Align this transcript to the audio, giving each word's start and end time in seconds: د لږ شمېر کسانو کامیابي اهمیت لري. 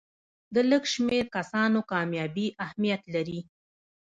د 0.53 0.55
لږ 0.71 0.83
شمېر 0.93 1.23
کسانو 1.35 1.79
کامیابي 1.91 2.47
اهمیت 2.65 3.01
لري. 3.15 3.39